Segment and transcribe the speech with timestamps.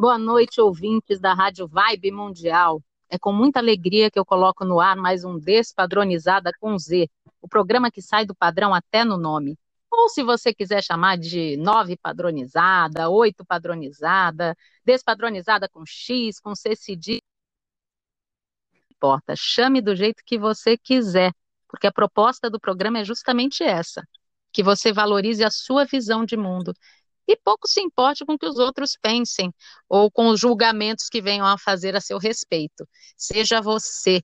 [0.00, 2.82] Boa noite, ouvintes da Rádio Vibe Mundial.
[3.10, 7.06] É com muita alegria que eu coloco no ar mais um Despadronizada com Z,
[7.38, 9.58] o programa que sai do padrão até no nome.
[9.90, 16.74] Ou se você quiser chamar de nove padronizada, oito padronizada, despadronizada com X, com C
[16.74, 17.20] cedilha,
[18.90, 21.30] importa, chame do jeito que você quiser,
[21.68, 24.02] porque a proposta do programa é justamente essa,
[24.50, 26.72] que você valorize a sua visão de mundo
[27.30, 29.52] e pouco se importe com o que os outros pensem
[29.88, 32.88] ou com os julgamentos que venham a fazer a seu respeito.
[33.16, 34.22] Seja você.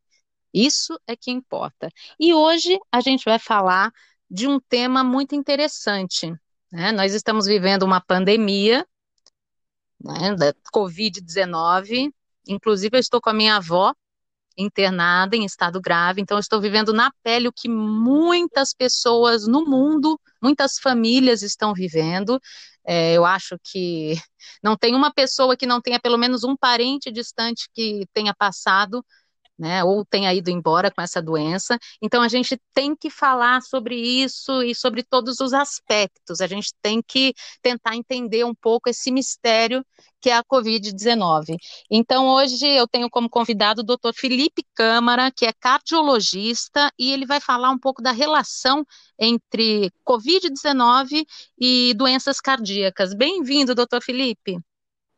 [0.52, 1.88] Isso é que importa.
[2.18, 3.92] E hoje a gente vai falar
[4.28, 6.32] de um tema muito interessante.
[6.72, 6.90] Né?
[6.92, 8.84] Nós estamos vivendo uma pandemia
[10.00, 12.12] né, da Covid-19.
[12.48, 13.92] Inclusive, eu estou com a minha avó
[14.56, 20.18] internada em estado grave, então estou vivendo na pele o que muitas pessoas no mundo,
[20.42, 22.40] muitas famílias estão vivendo.
[22.86, 24.14] É, eu acho que
[24.62, 29.04] não tem uma pessoa que não tenha pelo menos um parente distante que tenha passado
[29.58, 31.78] né, ou tenha ido embora com essa doença.
[32.02, 36.40] Então a gente tem que falar sobre isso e sobre todos os aspectos.
[36.40, 39.84] A gente tem que tentar entender um pouco esse mistério
[40.20, 41.56] que é a COVID-19.
[41.90, 44.12] Então hoje eu tenho como convidado o Dr.
[44.14, 48.84] Felipe Câmara, que é cardiologista, e ele vai falar um pouco da relação
[49.18, 51.24] entre COVID-19
[51.58, 53.14] e doenças cardíacas.
[53.14, 54.58] Bem-vindo, doutor Felipe.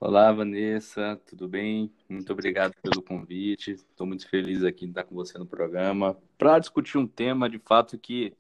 [0.01, 1.93] Olá, Vanessa, tudo bem?
[2.09, 3.73] Muito obrigado pelo convite.
[3.73, 7.59] Estou muito feliz aqui de estar com você no programa para discutir um tema de
[7.59, 8.33] fato que,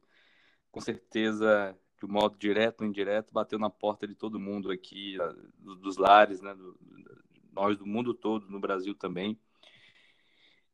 [0.70, 5.19] com certeza, de um modo direto ou indireto, bateu na porta de todo mundo aqui,
[5.59, 6.56] dos lares, né?
[7.53, 9.36] Nós do mundo todo, no Brasil também.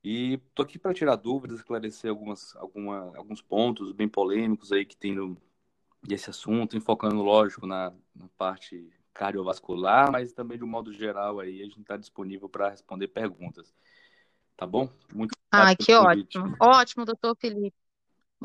[0.02, 4.98] E estou aqui para tirar dúvidas, esclarecer algumas, alguma, alguns pontos bem polêmicos aí que
[4.98, 5.34] tem no,
[6.02, 11.60] desse assunto, enfocando, lógico, na, na parte cardiovascular, mas também de um modo geral aí
[11.62, 13.72] a gente está disponível para responder perguntas.
[14.56, 14.88] Tá bom?
[15.14, 16.56] Muito Ah, que ótimo.
[16.60, 17.76] Ótimo, doutor Felipe.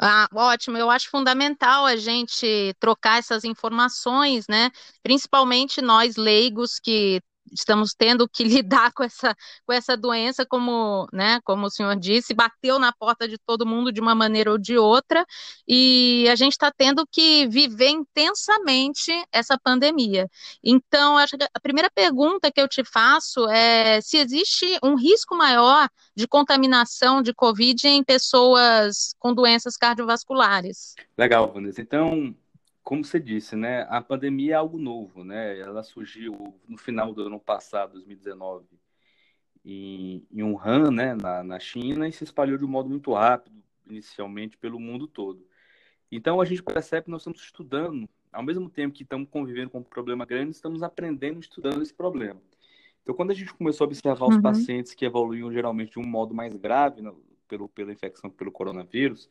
[0.02, 4.70] Ah, ótimo, eu acho fundamental a gente trocar essas informações, né?
[5.04, 11.40] Principalmente nós leigos que estamos tendo que lidar com essa, com essa doença, como, né,
[11.44, 14.78] como o senhor disse, bateu na porta de todo mundo de uma maneira ou de
[14.78, 15.26] outra,
[15.68, 20.28] e a gente está tendo que viver intensamente essa pandemia.
[20.64, 26.28] Então, a primeira pergunta que eu te faço é se existe um risco maior de
[26.28, 30.96] contaminação de Covid em pessoas com doenças cardiovasculares.
[31.18, 31.81] Legal, Vanessa.
[31.81, 32.36] Então,
[32.84, 35.60] como você disse, né, a pandemia é algo novo, né?
[35.60, 38.66] Ela surgiu no final do ano passado, 2019,
[39.64, 43.62] em, em Wuhan, né, na, na China, e se espalhou de um modo muito rápido,
[43.88, 45.46] inicialmente pelo mundo todo.
[46.12, 49.80] Então a gente percebe que nós estamos estudando, ao mesmo tempo que estamos convivendo com
[49.80, 52.42] um problema grande, estamos aprendendo, estudando esse problema.
[53.04, 54.36] Então, quando a gente começou a observar uhum.
[54.36, 58.52] os pacientes que evoluíam geralmente de um modo mais grave no, pelo, pela infecção pelo
[58.52, 59.30] coronavírus,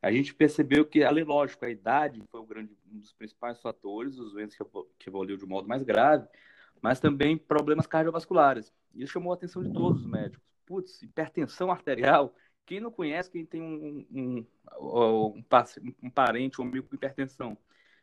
[0.00, 4.32] a gente percebeu que, além, lógico, a idade foi grande, um dos principais fatores, os
[4.32, 4.56] doentes
[4.98, 6.28] que, evoluiu de modo mais grave,
[6.80, 8.72] mas também problemas cardiovasculares.
[8.94, 10.46] Isso chamou a atenção de todos os médicos.
[10.64, 12.34] Putz, hipertensão arterial.
[12.64, 14.46] Quem não conhece, quem tem um, um,
[14.78, 15.42] um,
[16.02, 17.56] um parente ou um amigo com hipertensão?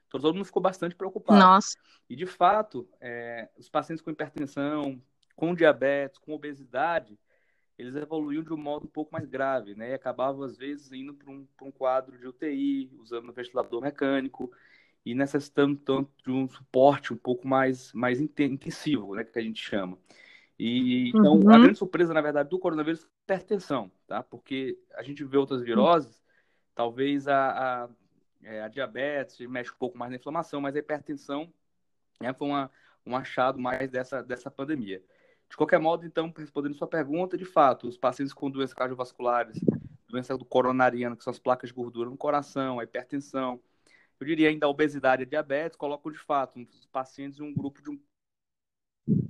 [0.07, 1.39] Então, todo mundo ficou bastante preocupado.
[1.39, 1.77] Nossa.
[2.09, 5.01] E, de fato, é, os pacientes com hipertensão,
[5.35, 7.17] com diabetes, com obesidade,
[7.77, 9.91] eles evoluíam de um modo um pouco mais grave, né?
[9.91, 14.51] E acabavam, às vezes, indo para um, um quadro de UTI, usando um ventilador mecânico
[15.05, 19.23] e necessitando tanto de um suporte um pouco mais, mais intensivo, né?
[19.23, 19.97] Que a gente chama.
[20.57, 21.49] E, então, uhum.
[21.49, 24.23] a grande surpresa, na verdade, do coronavírus é a hipertensão, tá?
[24.23, 26.23] Porque a gente vê outras viroses,
[26.73, 27.89] talvez a, a,
[28.41, 31.51] é, a diabetes mexe um pouco mais na inflamação, mas a hipertensão
[32.21, 32.71] né, foi uma,
[33.05, 35.03] um achado mais dessa, dessa pandemia.
[35.49, 39.59] De qualquer modo, então, respondendo sua pergunta, de fato, os pacientes com doenças cardiovasculares,
[40.07, 43.61] doença do coronariano, que são as placas de gordura no coração, a hipertensão,
[44.19, 47.53] eu diria ainda a obesidade e a diabetes, colocam de fato os pacientes em um
[47.53, 47.99] grupo de um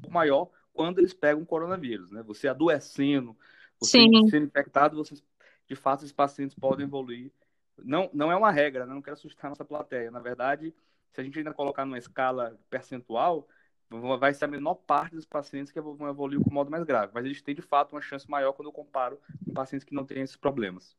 [0.09, 2.21] maior quando eles pegam o coronavírus, né?
[2.23, 3.35] Você adoecendo,
[3.79, 4.27] você Sim.
[4.29, 5.23] sendo infectado, vocês,
[5.67, 7.31] de fato, esses pacientes podem evoluir.
[7.77, 8.93] Não, não é uma regra, né?
[8.93, 10.11] não quero assustar nossa plateia.
[10.11, 10.73] Na verdade,
[11.11, 13.47] se a gente ainda colocar numa escala percentual,
[13.89, 17.11] vai ser a menor parte dos pacientes que vão evoluir com modo mais grave.
[17.13, 20.05] Mas eles têm, de fato, uma chance maior quando eu comparo com pacientes que não
[20.05, 20.95] têm esses problemas.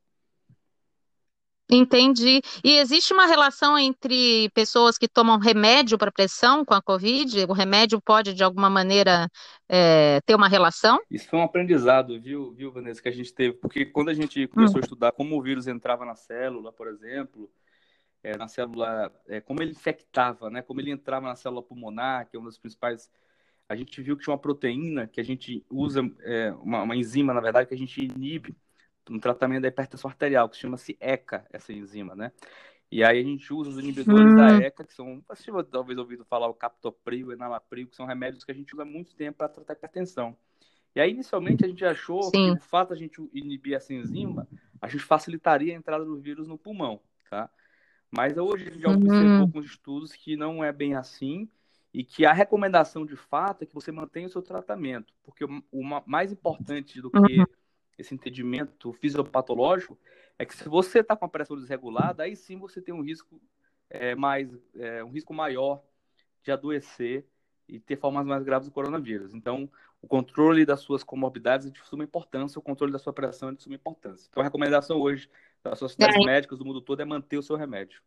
[1.69, 2.41] Entendi.
[2.63, 7.45] E existe uma relação entre pessoas que tomam remédio para pressão com a Covid?
[7.49, 9.29] O remédio pode, de alguma maneira,
[9.67, 10.97] é, ter uma relação?
[11.11, 13.57] Isso foi um aprendizado, viu, viu, Vanessa, que a gente teve.
[13.57, 14.79] Porque quando a gente começou hum.
[14.81, 17.49] a estudar como o vírus entrava na célula, por exemplo,
[18.23, 20.61] é, na célula, é, como ele infectava, né?
[20.61, 23.09] Como ele entrava na célula pulmonar, que é uma das principais
[23.69, 27.33] a gente viu que tinha uma proteína que a gente usa, é, uma, uma, enzima,
[27.33, 28.55] na verdade, que a gente inibe
[29.09, 32.31] no tratamento da hipertensão arterial, que chama-se ECA, essa enzima, né?
[32.89, 34.35] E aí a gente usa os inibidores hum.
[34.35, 38.45] da ECA, que são, você talvez ouvido falar o captopril, o enalapril, que são remédios
[38.45, 40.35] que a gente usa há muito tempo para tratar hipertensão.
[40.95, 42.31] E aí, inicialmente, a gente achou Sim.
[42.31, 44.47] que o fato de a gente inibir essa enzima,
[44.81, 47.49] a gente facilitaria a entrada do vírus no pulmão, tá?
[48.11, 49.41] Mas hoje a gente já observou uhum.
[49.41, 51.49] alguns estudos que não é bem assim
[51.93, 55.83] e que a recomendação de fato é que você mantenha o seu tratamento, porque o,
[56.05, 57.45] mais importante do que uhum.
[57.97, 59.97] esse entendimento fisiopatológico
[60.37, 63.41] é que se você está com a pressão desregulada, aí sim você tem um risco
[63.89, 65.81] é, mais é, um risco maior
[66.43, 67.25] de adoecer
[67.67, 69.33] e ter formas mais graves do coronavírus.
[69.33, 69.69] Então,
[70.01, 73.53] o controle das suas comorbidades é de suma importância, o controle da sua pressão é
[73.53, 74.27] de suma importância.
[74.29, 75.29] Então, a recomendação hoje
[75.63, 76.25] das sociedades é.
[76.25, 78.01] médicas do mundo todo é manter o seu remédio.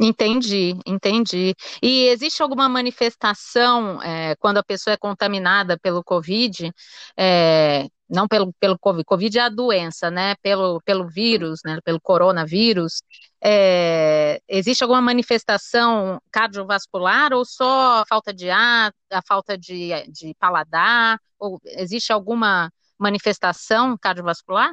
[0.00, 1.54] Entendi, entendi.
[1.82, 6.72] E existe alguma manifestação é, quando a pessoa é contaminada pelo Covid,
[7.16, 10.36] é, não pelo, pelo Covid, Covid é a doença, né?
[10.36, 11.80] Pelo, pelo vírus, né?
[11.84, 13.02] Pelo coronavírus,
[13.42, 20.32] é, existe alguma manifestação cardiovascular ou só a falta de ar, a falta de, de
[20.38, 21.20] paladar?
[21.40, 24.72] Ou existe alguma manifestação cardiovascular?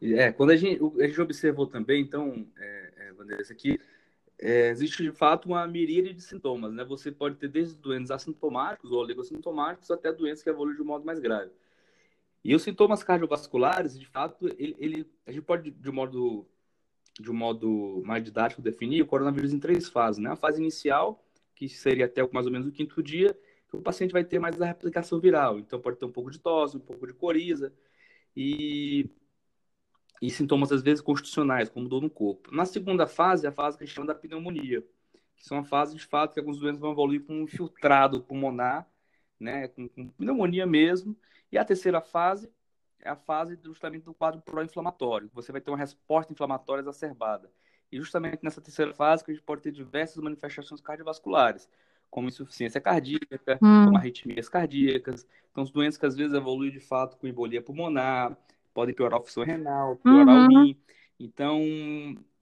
[0.00, 3.80] É, quando a gente, a gente observou também, então, é, é, Vanessa, que
[4.38, 6.84] é, existe de fato uma miríade de sintomas, né?
[6.84, 11.04] Você pode ter desde doentes assintomáticos ou oligossintomáticos até doenças que evoluem de um modo
[11.04, 11.50] mais grave.
[12.44, 16.46] E os sintomas cardiovasculares, de fato, ele, ele, a gente pode, de um modo,
[17.18, 20.30] de um modo mais didático, definir o coronavírus em três fases, né?
[20.30, 21.24] A fase inicial,
[21.54, 23.32] que seria até mais ou menos o quinto dia,
[23.70, 25.58] que o paciente vai ter mais a replicação viral.
[25.58, 27.72] Então, pode ter um pouco de tosse, um pouco de coriza.
[28.36, 29.08] E
[30.26, 32.50] e sintomas, às vezes, constitucionais, como dor no corpo.
[32.50, 34.82] Na segunda fase, é a fase que a gente chama da pneumonia,
[35.36, 38.88] que são a fase, de fato, que alguns doentes vão evoluir com um infiltrado pulmonar,
[39.38, 41.14] né, com, com pneumonia mesmo.
[41.52, 42.50] E a terceira fase
[43.00, 45.30] é a fase justamente do quadro pró-inflamatório.
[45.34, 47.50] Você vai ter uma resposta inflamatória exacerbada.
[47.92, 51.68] E justamente nessa terceira fase que a gente pode ter diversas manifestações cardiovasculares,
[52.10, 53.84] como insuficiência cardíaca, hum.
[53.84, 55.26] como arritmias cardíacas.
[55.52, 58.34] Então, os doentes que às vezes evoluem de fato com embolia pulmonar,
[58.74, 60.44] podem piorar a função renal, piorar uhum.
[60.46, 60.76] o rim.
[61.18, 61.62] Então,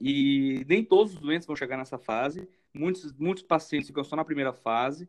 [0.00, 2.48] e nem todos os doentes vão chegar nessa fase.
[2.74, 5.08] Muitos, muitos pacientes ficam só na primeira fase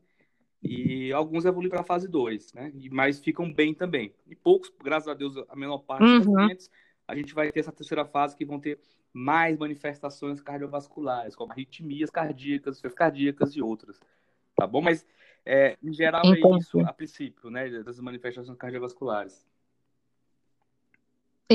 [0.62, 2.72] e alguns evoluem para a fase 2, né?
[2.92, 4.14] Mas ficam bem também.
[4.28, 6.20] E poucos, graças a Deus, a menor parte uhum.
[6.20, 6.72] dos pacientes,
[7.08, 8.80] a gente vai ter essa terceira fase que vão ter
[9.12, 14.00] mais manifestações cardiovasculares, como arritmias cardíacas, cardíacas e outras.
[14.56, 14.82] Tá bom?
[14.82, 15.06] Mas,
[15.46, 17.70] é, em geral, é isso a princípio, né?
[17.84, 19.46] Das manifestações cardiovasculares.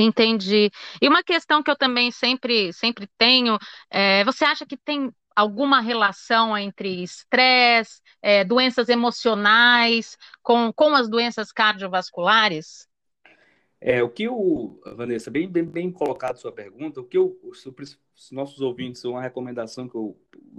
[0.01, 0.71] Entendi.
[1.01, 3.57] E uma questão que eu também sempre, sempre tenho,
[3.89, 11.09] é, você acha que tem alguma relação entre estresse, é, doenças emocionais com, com as
[11.09, 12.87] doenças cardiovasculares?
[13.81, 18.31] É, o que o, Vanessa, bem, bem, bem colocado sua pergunta, o que eu, os
[18.31, 20.17] nossos ouvintes, uma recomendação que eu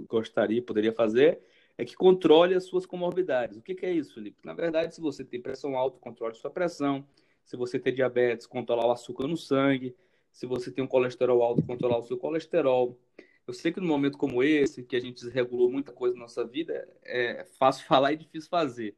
[0.09, 1.39] gostaria, poderia fazer,
[1.77, 3.57] é que controle as suas comorbidades.
[3.57, 4.37] O que, que é isso, Felipe?
[4.43, 7.05] Na verdade, se você tem pressão alta, controle sua pressão,
[7.45, 9.95] se você tem diabetes, controlar o açúcar no sangue.
[10.31, 12.97] Se você tem um colesterol alto, controlar o seu colesterol.
[13.45, 16.45] Eu sei que num momento como esse, que a gente desregulou muita coisa na nossa
[16.45, 18.95] vida, é fácil falar e difícil fazer.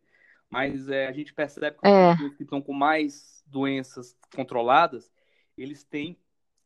[0.49, 2.13] Mas é, a gente percebe que é.
[2.13, 5.11] os que estão com mais doenças controladas,
[5.57, 6.15] eles têm,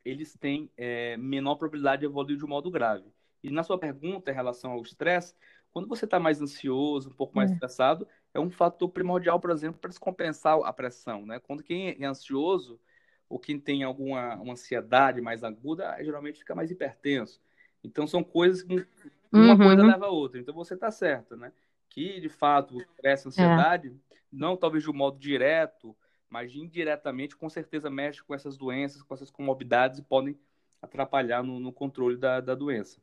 [0.03, 3.05] eles têm é, menor probabilidade de evoluir de um modo grave.
[3.41, 5.33] E na sua pergunta em relação ao estresse,
[5.71, 7.53] quando você está mais ansioso, um pouco mais é.
[7.53, 11.25] estressado, é um fator primordial, por exemplo, para descompensar a pressão.
[11.25, 11.39] Né?
[11.39, 12.79] Quando quem é ansioso
[13.27, 17.41] ou quem tem alguma uma ansiedade mais aguda, geralmente fica mais hipertenso.
[17.83, 18.85] Então, são coisas que
[19.31, 19.57] uma uhum.
[19.57, 20.39] coisa leva a outra.
[20.39, 21.51] Então, você está certo, né?
[21.89, 24.15] Que, de fato, o estresse, a ansiedade, é.
[24.31, 25.95] não talvez de um modo direto,
[26.29, 30.37] mas indiretamente, com certeza mexe com essas doenças, com essas comorbidades e podem
[30.81, 33.01] atrapalhar no, no controle da, da doença.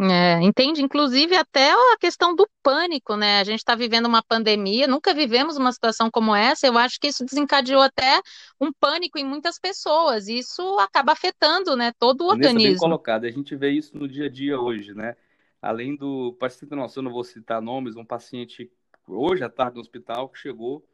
[0.00, 0.80] É, entende?
[0.80, 3.40] Inclusive até a questão do pânico, né?
[3.40, 6.68] A gente está vivendo uma pandemia, nunca vivemos uma situação como essa.
[6.68, 8.20] Eu acho que isso desencadeou até
[8.60, 10.28] um pânico em muitas pessoas.
[10.28, 12.60] E isso acaba afetando, né, todo o organismo.
[12.60, 13.24] bem colocado.
[13.24, 15.16] A gente vê isso no dia a dia hoje, né?
[15.60, 18.70] Além do, você ter noção, não vou citar nomes, um paciente
[19.04, 20.86] hoje à tarde no hospital que chegou,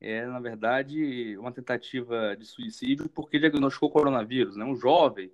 [0.00, 4.64] é na verdade uma tentativa de suicídio porque diagnosticou coronavírus, né?
[4.64, 5.30] Um jovem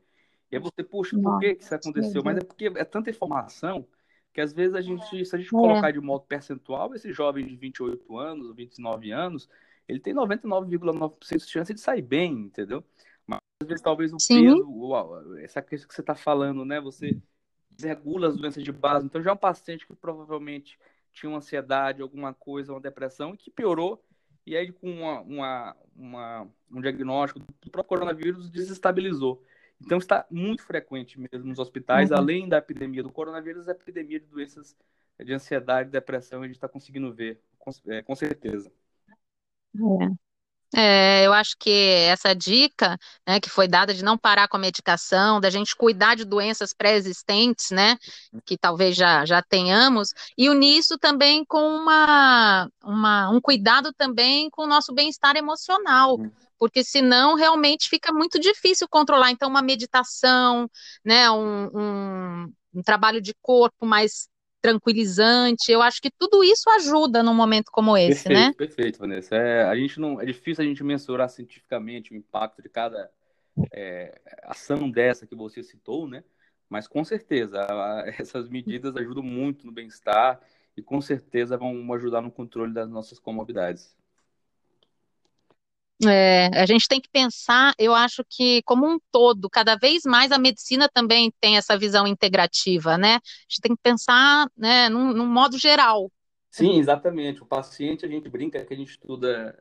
[0.55, 2.23] e aí você, puxa, por que, que isso aconteceu?
[2.25, 3.87] Mas é porque é tanta informação
[4.33, 5.51] que às vezes a gente, se a gente é.
[5.51, 9.49] colocar de modo percentual, esse jovem de 28 anos, 29 anos,
[9.89, 12.85] ele tem 99,9% de chance de sair bem, entendeu?
[13.27, 14.45] Mas às vezes talvez o Sim.
[14.45, 16.81] peso, essa questão que você está falando, né?
[16.81, 17.21] Você
[17.69, 19.07] desregula as doenças de base.
[19.07, 20.79] Então já é um paciente que provavelmente
[21.13, 24.05] tinha uma ansiedade, alguma coisa, uma depressão, que piorou,
[24.47, 29.43] e aí com uma, uma, uma, um diagnóstico do próprio coronavírus desestabilizou.
[29.81, 32.17] Então está muito frequente mesmo nos hospitais, uhum.
[32.17, 34.77] além da epidemia do coronavírus, a epidemia de doenças
[35.19, 38.73] de ansiedade, depressão, a gente está conseguindo ver, com, é, com certeza.
[39.77, 40.25] É.
[40.77, 44.61] É, eu acho que essa dica, né, que foi dada de não parar com a
[44.61, 47.97] medicação, da gente cuidar de doenças pré-existentes, né,
[48.45, 54.51] que talvez já, já tenhamos, e unir isso também com uma, uma, um cuidado também
[54.51, 56.19] com o nosso bem-estar emocional,
[56.59, 59.31] porque senão realmente fica muito difícil controlar.
[59.31, 60.69] Então, uma meditação,
[61.05, 64.29] né, um, um, um trabalho de corpo mais
[64.65, 65.71] tranquilizante.
[65.71, 68.55] Eu acho que tudo isso ajuda num momento como esse, perfeito, né?
[68.57, 69.37] Perfeito, Vanessa.
[69.37, 73.11] É, a gente não, é difícil a gente mensurar cientificamente o impacto de cada
[73.71, 76.25] é, ação dessa que você citou, né?
[76.67, 77.61] Mas com certeza
[78.19, 80.41] essas medidas ajudam muito no bem-estar
[80.75, 83.95] e com certeza vão ajudar no controle das nossas comorbidades.
[86.03, 90.33] É, a gente tem que pensar, eu acho que como um todo, cada vez mais
[90.33, 93.15] a medicina também tem essa visão integrativa, né?
[93.15, 96.11] A gente tem que pensar, né, num, num modo geral.
[96.51, 97.43] Sim, exatamente.
[97.43, 99.57] O paciente, a gente brinca que a gente estuda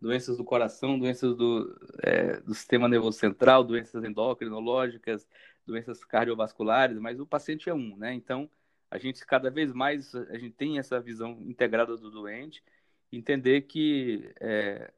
[0.00, 5.26] doenças do coração, doenças do, é, do sistema nervoso central, doenças endocrinológicas,
[5.66, 8.12] doenças cardiovasculares, mas o paciente é um, né?
[8.12, 8.48] Então,
[8.90, 12.62] a gente cada vez mais a gente tem essa visão integrada do doente,
[13.10, 14.92] entender que é,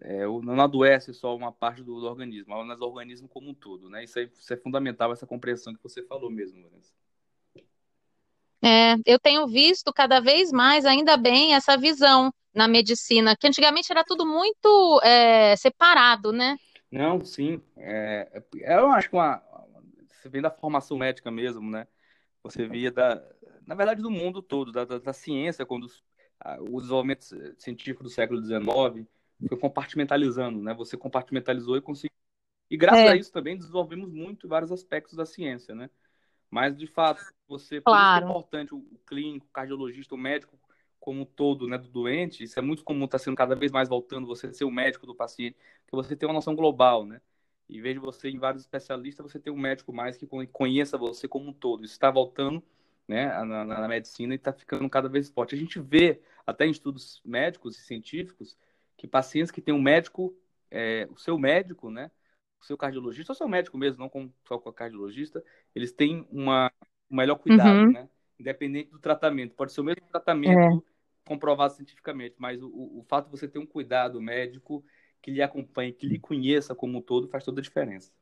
[0.00, 3.90] é, não adoece só uma parte do, do organismo, mas o organismo como um todo,
[3.90, 4.04] né?
[4.04, 6.92] Isso, é, isso é fundamental, essa compreensão que você falou mesmo, Vanessa.
[8.64, 13.90] É, eu tenho visto cada vez mais, ainda bem, essa visão na medicina, que antigamente
[13.90, 16.56] era tudo muito é, separado, né?
[16.90, 17.60] Não, sim.
[17.76, 19.42] É, é eu acho que uma,
[20.06, 21.86] você vem da formação médica mesmo, né?
[22.42, 23.22] Você via da,
[23.66, 26.04] na verdade, do mundo todo, da, da, da ciência, quando os,
[26.70, 27.24] o desenvolvimento
[27.58, 29.06] científico do século XIX
[29.48, 30.74] foi compartimentalizando, né?
[30.74, 32.16] Você compartimentalizou e conseguiu.
[32.70, 33.08] E graças é.
[33.08, 35.90] a isso também desenvolvemos muito vários aspectos da ciência, né?
[36.50, 38.26] Mas, de fato, você, claro.
[38.26, 40.58] por isso é importante o, clínico, o cardiologista, o médico
[41.00, 43.88] como um todo, né, do doente, isso é muito comum, está sendo cada vez mais
[43.88, 45.56] voltando, você ser o médico do paciente,
[45.86, 47.20] que você tem uma noção global, né?
[47.68, 51.26] Em vez de você em vários especialistas, você tem um médico mais que conheça você
[51.26, 51.84] como um todo.
[51.84, 52.62] Isso está voltando
[53.08, 55.54] né, na, na, na medicina e está ficando cada vez forte.
[55.54, 58.56] A gente vê, até em estudos médicos e científicos,
[59.02, 60.32] que pacientes que têm um médico,
[60.70, 62.08] é, o seu médico, né,
[62.60, 65.42] o seu cardiologista, ou seu médico mesmo, não com, só com a cardiologista,
[65.74, 66.70] eles têm uma,
[67.10, 67.90] um melhor cuidado, uhum.
[67.90, 68.08] né?
[68.38, 69.56] Independente do tratamento.
[69.56, 71.28] Pode ser o mesmo tratamento é.
[71.28, 74.84] comprovado cientificamente, mas o, o fato de você ter um cuidado médico
[75.20, 78.12] que lhe acompanhe, que lhe conheça como um todo, faz toda a diferença.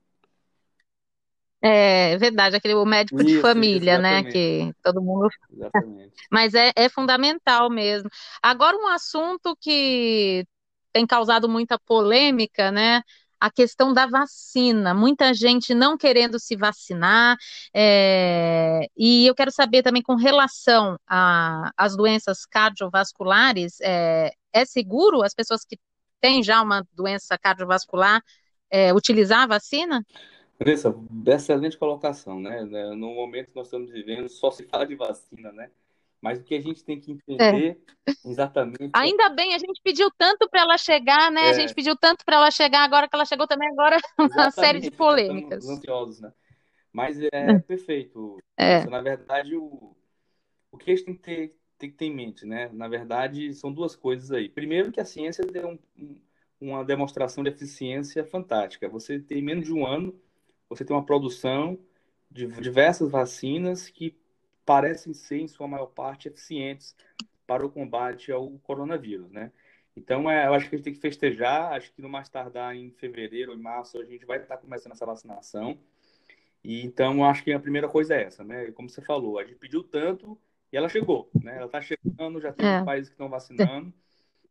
[1.63, 4.25] É verdade, aquele o médico de família, né?
[4.25, 5.29] Que todo mundo.
[5.53, 6.15] Exatamente.
[6.31, 8.09] Mas é, é fundamental mesmo.
[8.43, 10.47] Agora, um assunto que
[10.93, 13.03] tem causado muita polêmica, né?
[13.41, 17.37] A questão da vacina, muita gente não querendo se vacinar,
[17.75, 18.87] é...
[18.97, 24.31] e eu quero saber também com relação às doenças cardiovasculares, é...
[24.53, 25.79] é seguro as pessoas que
[26.21, 28.23] têm já uma doença cardiovascular
[28.71, 30.07] é, utilizar a vacina?
[30.61, 30.95] Andressa,
[31.27, 32.63] excelente colocação, né?
[32.95, 35.71] No momento que nós estamos vivendo, só se fala de vacina, né?
[36.21, 38.13] Mas o que a gente tem que entender é.
[38.29, 38.85] exatamente.
[38.85, 41.47] É Ainda bem, a gente pediu tanto para ela chegar, né?
[41.47, 41.51] É.
[41.51, 44.81] A gente pediu tanto para ela chegar, agora que ela chegou também, agora uma série
[44.81, 45.61] de polêmicas.
[45.61, 46.33] Estamos ansiosos, né?
[46.93, 47.59] Mas é, é.
[47.61, 48.39] perfeito.
[48.57, 48.85] É.
[48.87, 49.97] Na verdade, o,
[50.71, 52.69] o que a gente tem que, ter, tem que ter em mente, né?
[52.73, 54.49] Na verdade, são duas coisas aí.
[54.49, 56.21] Primeiro, que a ciência deu um,
[56.61, 58.89] uma demonstração de eficiência fantástica.
[58.89, 60.21] Você tem menos de um ano,
[60.69, 61.79] você tem uma produção
[62.31, 64.20] de diversas vacinas que
[64.71, 66.95] parecem ser, em sua maior parte, eficientes
[67.45, 69.51] para o combate ao coronavírus, né?
[69.97, 71.73] Então, é, eu acho que a gente tem que festejar.
[71.73, 74.93] Acho que no mais tardar em fevereiro ou em março a gente vai estar começando
[74.93, 75.77] essa vacinação.
[76.63, 78.71] E então, acho que a primeira coisa é essa, né?
[78.71, 80.39] Como você falou, a gente pediu tanto
[80.73, 81.57] e ela chegou, né?
[81.57, 82.85] Ela está chegando, já tem é.
[82.85, 83.93] países que estão vacinando.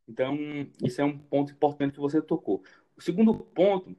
[0.06, 0.38] Então,
[0.84, 2.62] isso é um ponto importante que você tocou.
[2.98, 3.96] O segundo ponto,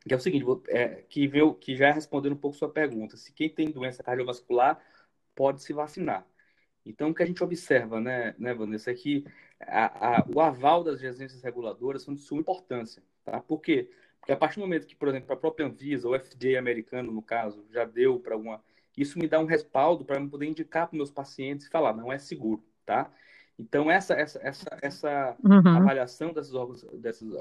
[0.00, 3.16] que é o seguinte, é, que, veio, que já é respondendo um pouco sua pergunta,
[3.16, 4.82] se quem tem doença cardiovascular
[5.34, 6.26] pode se vacinar.
[6.84, 9.24] Então, o que a gente observa, né, né Vanessa, é que
[9.60, 13.02] a, a, o aval das agências reguladoras são de suma importância.
[13.24, 13.40] Tá?
[13.40, 13.90] Por quê?
[14.18, 17.22] Porque a partir do momento que, por exemplo, a própria Anvisa, ou FDA americano, no
[17.22, 18.62] caso, já deu para alguma.
[18.96, 22.12] Isso me dá um respaldo para eu poder indicar para meus pacientes e falar, não
[22.12, 23.10] é seguro, tá?
[23.58, 25.76] Então, essa, essa, essa, essa uhum.
[25.76, 27.32] avaliação dessas, dessas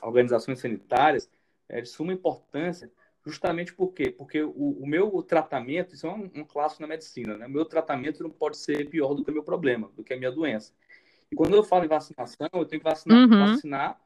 [0.00, 1.30] organizações sanitárias
[1.68, 2.90] é de suma importância
[3.26, 4.10] Justamente por quê?
[4.10, 7.46] Porque o, o meu tratamento, isso é um, um, clássico na medicina, né?
[7.46, 10.16] O meu tratamento não pode ser pior do que o meu problema, do que a
[10.16, 10.72] minha doença.
[11.32, 13.46] E quando eu falo em vacinação, eu tenho que vacinar, uhum.
[13.46, 13.98] vacinar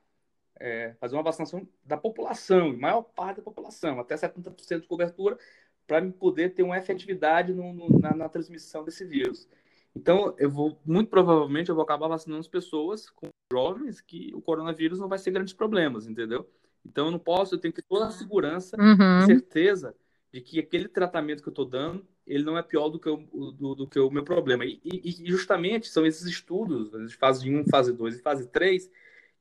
[0.61, 5.39] é, fazer uma vacinação da população, maior parte da população, até 70% de cobertura,
[5.87, 9.49] para poder ter uma efetividade no, no, na, na, transmissão desse vírus.
[9.97, 14.43] Então, eu vou, muito provavelmente, eu vou acabar vacinando as pessoas com jovens que o
[14.43, 16.49] coronavírus não vai ser grandes problemas, entendeu?
[16.89, 19.27] Então, eu não posso, eu tenho que ter toda a segurança, uhum.
[19.27, 19.95] certeza
[20.33, 23.17] de que aquele tratamento que eu estou dando, ele não é pior do que o,
[23.17, 24.65] do, do que o meu problema.
[24.65, 28.91] E, e, e, justamente são esses estudos, fase 1, fase 2 e fase 3,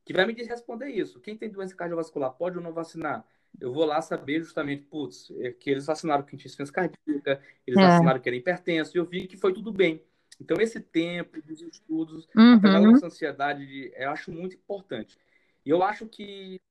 [0.06, 1.20] que vai me responder isso.
[1.20, 3.26] Quem tem doença cardiovascular pode ou não vacinar?
[3.60, 7.80] Eu vou lá saber justamente, putz, é que eles vacinaram quem tinha insuficiência cardíaca, eles
[7.80, 7.88] é.
[7.88, 10.02] vacinaram que era hipertenso, e eu vi que foi tudo bem.
[10.40, 12.54] Então, esse tempo dos estudos, uhum.
[12.54, 15.18] apesar da nossa ansiedade, eu acho muito importante.
[15.66, 16.62] E eu acho que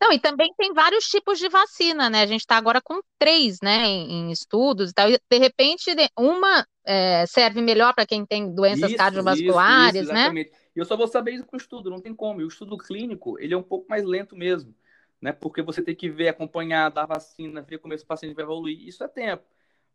[0.00, 2.22] não, e também tem vários tipos de vacina, né?
[2.22, 5.10] A gente está agora com três, né, em, em, estudos e tal.
[5.10, 10.12] E, de repente, uma é, serve melhor para quem tem doenças isso, cardiovasculares, isso, isso,
[10.12, 10.32] né?
[10.74, 12.40] E eu só vou saber isso com o estudo, não tem como.
[12.40, 14.74] E o estudo clínico, ele é um pouco mais lento mesmo,
[15.20, 15.32] né?
[15.32, 18.86] Porque você tem que ver, acompanhar, dar vacina, ver como esse paciente vai evoluir.
[18.86, 19.44] Isso é tempo.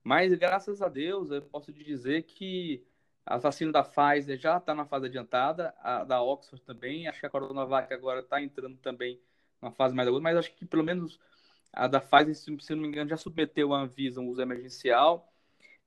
[0.04, 2.86] Mas, graças a Deus, eu posso dizer que
[3.26, 7.26] a vacina da Pfizer já está na fase adiantada, a da Oxford também, acho que
[7.26, 9.20] a Coronavac agora está entrando também
[9.64, 11.20] uma fase mais aguda, mas acho que pelo menos
[11.72, 15.28] a da Pfizer, se não me engano, já submeteu a Anvisa um uso emergencial.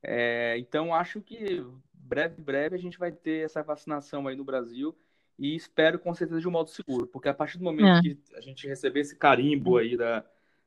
[0.03, 4.95] É, então, acho que breve, breve a gente vai ter essa vacinação aí no Brasil
[5.39, 8.01] e espero com certeza de um modo seguro, porque a partir do momento é.
[8.01, 10.25] que a gente receber esse carimbo aí da,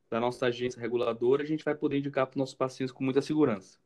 [0.08, 3.20] da nossa agência reguladora, a gente vai poder indicar para os nossos pacientes com muita
[3.20, 3.78] segurança.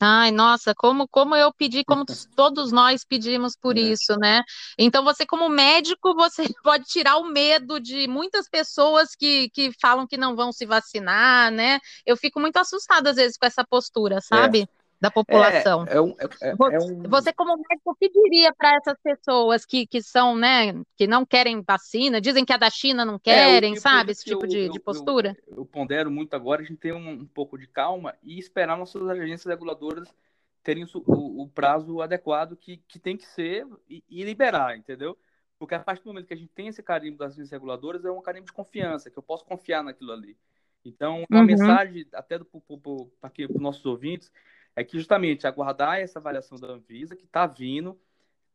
[0.00, 2.04] Ai, nossa, como, como eu pedi, como
[2.36, 3.80] todos nós pedimos por é.
[3.80, 4.42] isso, né?
[4.78, 10.06] Então, você, como médico, você pode tirar o medo de muitas pessoas que, que falam
[10.06, 11.78] que não vão se vacinar, né?
[12.04, 14.62] Eu fico muito assustada, às vezes, com essa postura, sabe?
[14.62, 15.84] É da população.
[15.86, 17.02] É, é, um, é, é um...
[17.08, 21.26] Você, como médico, o que diria para essas pessoas que, que são, né, que não
[21.26, 24.12] querem vacina, dizem que a da China não é, querem, sabe?
[24.12, 25.36] Esse tipo eu, de, de, postura?
[25.46, 28.78] Eu, eu, pondero muito agora a gente ter um, um, pouco de calma e esperar
[28.78, 30.08] nossas agências reguladoras
[30.62, 35.18] terem o, o prazo adequado que, que tem que ser e, e, liberar, entendeu?
[35.58, 38.10] Porque a partir do momento que a gente tem esse carimbo das agências reguladoras, é
[38.10, 40.36] um carimbo de confiança, que eu posso confiar naquilo ali.
[40.84, 41.46] Então, uma uhum.
[41.46, 44.32] mensagem até para os nossos ouvintes
[44.76, 47.98] é que justamente aguardar essa avaliação da Anvisa, que está vindo,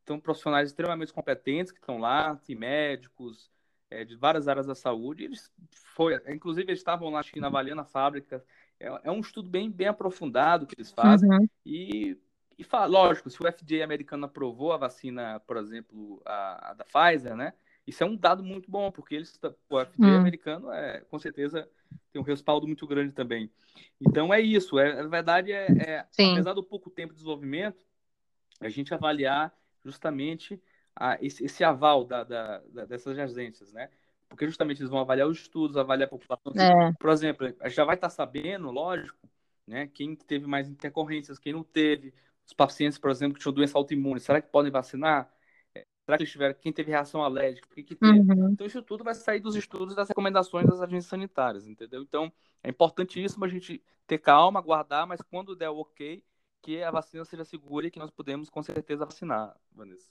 [0.06, 3.52] são profissionais extremamente competentes que estão lá, tem médicos
[3.90, 7.86] é, de várias áreas da saúde, eles foi, inclusive eles estavam lá, que avaliando a
[7.86, 8.44] fábrica,
[8.80, 11.48] é, é, um estudo bem, bem aprofundado que eles fazem, uhum.
[11.66, 12.18] e,
[12.58, 17.36] e lógico, se o FDA americano aprovou a vacina, por exemplo, a, a da Pfizer,
[17.36, 17.54] né,
[17.86, 20.18] isso é um dado muito bom, porque eles, o FDA uhum.
[20.18, 21.68] americano é, com certeza
[22.12, 23.50] tem um respaldo muito grande também.
[24.00, 24.80] Então é isso.
[24.80, 26.00] É, na verdade, é, é
[26.32, 27.86] apesar do pouco tempo de desenvolvimento,
[28.60, 30.62] a gente avaliar justamente
[30.96, 33.90] a, esse, esse, aval da, da, da, dessas agências, né?
[34.28, 36.54] Porque justamente eles vão avaliar os estudos, avaliar a população.
[36.56, 36.94] É.
[37.00, 39.18] Por exemplo, já vai estar sabendo, lógico,
[39.66, 39.88] né?
[39.88, 42.14] Quem teve mais intercorrências, quem não teve.
[42.46, 45.32] Os pacientes, por exemplo, que tinham doença autoimune, será que podem vacinar?
[46.10, 46.56] Será que eles tiveram?
[46.60, 47.68] Quem teve reação alérgica?
[47.70, 48.18] O que, que teve?
[48.18, 48.50] Uhum.
[48.50, 52.02] Então, isso tudo vai sair dos estudos das recomendações das agências sanitárias, entendeu?
[52.02, 56.24] Então, é importantíssimo a gente ter calma, aguardar, mas quando der o ok,
[56.64, 60.10] que a vacina seja segura e que nós podemos, com certeza, vacinar, Vanessa.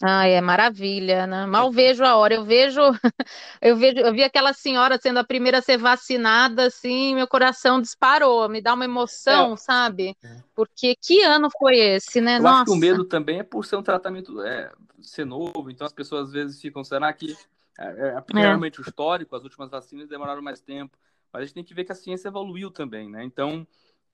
[0.00, 1.44] Ai, é maravilha, né?
[1.44, 2.34] Mal vejo a hora.
[2.34, 2.80] Eu vejo,
[3.60, 7.80] eu vejo, eu vi aquela senhora sendo a primeira a ser vacinada, assim, meu coração
[7.80, 9.56] disparou, me dá uma emoção, é.
[9.56, 10.16] sabe?
[10.22, 10.36] É.
[10.54, 12.38] Porque que ano foi esse, né?
[12.38, 12.56] Eu Nossa.
[12.56, 14.70] acho que o medo também é por ser um tratamento é,
[15.02, 17.36] ser novo, então as pessoas às vezes ficam, será que
[17.76, 20.96] é, é, é realmente o histórico, as últimas vacinas demoraram mais tempo,
[21.32, 23.24] mas a gente tem que ver que a ciência evoluiu também, né?
[23.24, 23.66] Então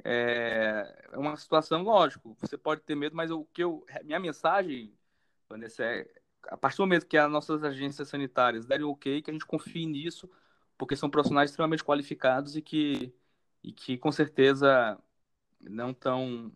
[0.02, 4.92] é uma situação, lógico, você pode ter medo, mas o que eu, minha mensagem
[5.54, 6.04] Vanessa, é,
[6.48, 9.86] a partir do momento que as nossas agências sanitárias derem ok, que a gente confie
[9.86, 10.28] nisso,
[10.76, 13.14] porque são profissionais extremamente qualificados e que,
[13.62, 14.98] e que com certeza
[15.60, 16.50] não estão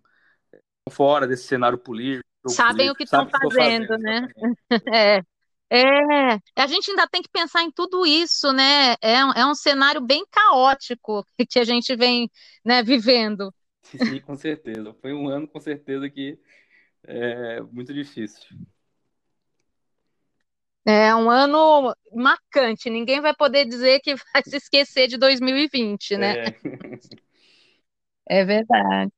[0.90, 2.26] fora desse cenário político.
[2.48, 4.28] Sabem político, o que estão fazendo, fazendo, né?
[4.92, 5.22] É.
[5.70, 8.92] É, a gente ainda tem que pensar em tudo isso, né?
[9.02, 12.30] É, é um cenário bem caótico que a gente vem
[12.64, 13.52] né, vivendo.
[13.82, 14.94] Sim, com certeza.
[14.94, 16.38] Foi um ano, com certeza, que
[17.04, 18.48] é muito difícil.
[20.90, 26.44] É um ano marcante, ninguém vai poder dizer que vai se esquecer de 2020, né?
[26.44, 26.54] É,
[28.40, 29.12] é verdade.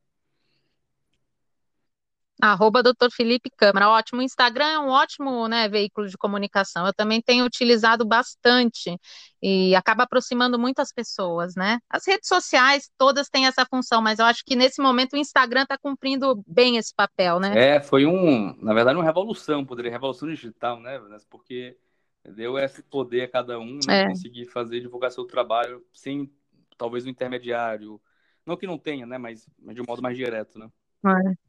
[2.41, 3.09] Arroba Dr.
[3.11, 4.19] Felipe Câmara, ótimo.
[4.19, 6.85] O Instagram é um ótimo né, veículo de comunicação.
[6.85, 8.99] Eu também tenho utilizado bastante
[9.41, 11.79] e acaba aproximando muitas pessoas, né?
[11.89, 15.63] As redes sociais todas têm essa função, mas eu acho que nesse momento o Instagram
[15.63, 17.75] está cumprindo bem esse papel, né?
[17.75, 20.99] É, foi um, na verdade, uma revolução, poderia revolução digital, né?
[21.29, 21.77] Porque
[22.25, 24.07] deu esse poder a cada um, né, é.
[24.07, 26.31] conseguir fazer divulgar seu trabalho sem
[26.77, 28.01] talvez um intermediário,
[28.45, 30.69] não que não tenha, né, mas, mas de um modo mais direto, né?
[31.05, 31.43] É.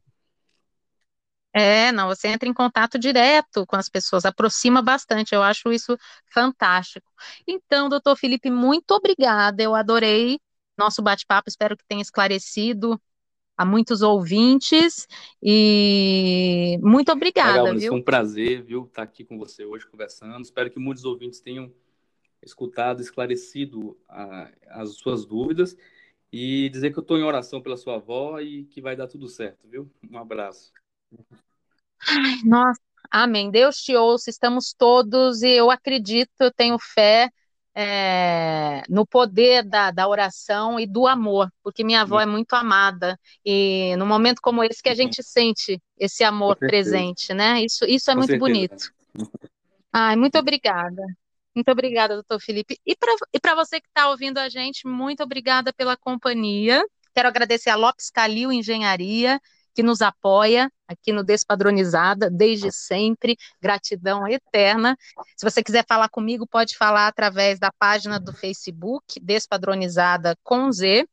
[1.57, 5.97] É, não, você entra em contato direto com as pessoas, aproxima bastante, eu acho isso
[6.33, 7.09] fantástico.
[7.47, 10.37] Então, doutor Felipe, muito obrigada, eu adorei
[10.77, 13.01] nosso bate-papo, espero que tenha esclarecido
[13.57, 15.07] a muitos ouvintes
[15.41, 17.89] e muito obrigada, Legal, viu?
[17.89, 20.43] Foi um prazer, viu, estar aqui com você hoje conversando.
[20.43, 21.71] Espero que muitos ouvintes tenham
[22.43, 25.75] escutado, esclarecido a, as suas dúvidas
[26.31, 29.27] e dizer que eu estou em oração pela sua avó e que vai dar tudo
[29.27, 29.89] certo, viu?
[30.11, 30.71] Um abraço.
[32.07, 33.49] Ai, nossa, amém.
[33.49, 37.31] Deus te ouça, estamos todos, e eu acredito, eu tenho fé
[37.75, 43.19] é, no poder da, da oração e do amor, porque minha avó é muito amada,
[43.45, 47.61] e no momento como esse que a gente sente esse amor presente, né?
[47.61, 48.39] Isso, isso é Com muito certeza.
[48.39, 48.93] bonito.
[49.91, 51.03] Ai, muito obrigada.
[51.53, 52.77] Muito obrigada, doutor Felipe.
[52.85, 52.95] E
[53.39, 56.83] para você que está ouvindo a gente, muito obrigada pela companhia.
[57.13, 59.39] Quero agradecer a Lopes Calil Engenharia,
[59.75, 63.37] que nos apoia aqui no Despadronizada desde sempre.
[63.61, 64.97] Gratidão eterna.
[65.35, 71.05] Se você quiser falar comigo, pode falar através da página do Facebook Despadronizada com Z,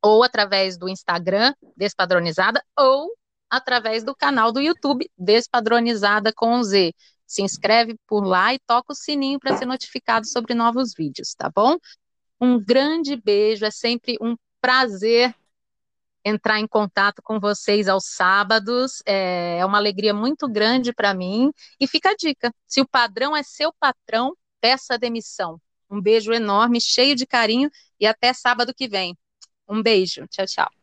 [0.00, 3.12] ou através do Instagram Despadronizada, ou
[3.50, 6.94] através do canal do YouTube Despadronizada com Z.
[7.26, 11.50] Se inscreve por lá e toca o sininho para ser notificado sobre novos vídeos, tá
[11.54, 11.76] bom?
[12.40, 15.34] Um grande beijo, é sempre um prazer
[16.24, 19.02] entrar em contato com vocês aos sábados.
[19.06, 21.50] É, é uma alegria muito grande para mim.
[21.80, 25.60] E fica a dica: se o padrão é seu patrão, peça demissão.
[25.90, 29.16] Um beijo enorme, cheio de carinho e até sábado que vem.
[29.68, 30.26] Um beijo.
[30.28, 30.81] Tchau, tchau.